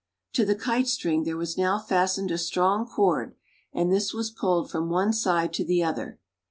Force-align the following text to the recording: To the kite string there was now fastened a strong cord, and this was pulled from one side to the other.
To 0.33 0.45
the 0.45 0.55
kite 0.55 0.87
string 0.87 1.25
there 1.25 1.37
was 1.37 1.59
now 1.59 1.77
fastened 1.77 2.31
a 2.31 2.39
strong 2.39 2.87
cord, 2.87 3.35
and 3.71 3.93
this 3.93 4.15
was 4.15 4.31
pulled 4.31 4.71
from 4.71 4.89
one 4.89 5.13
side 5.13 5.53
to 5.53 5.63
the 5.63 5.83
other. 5.83 6.17